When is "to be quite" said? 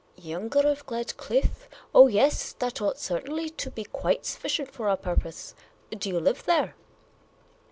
3.51-4.25